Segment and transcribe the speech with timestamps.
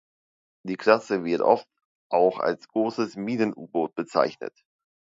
[0.67, 1.67] Die Klasse wird oft
[2.11, 4.57] auch als Großes Minen-U-Boot bezeichnet.